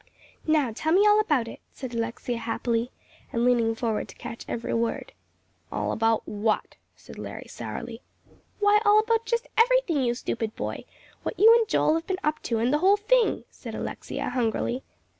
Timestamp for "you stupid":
10.01-10.55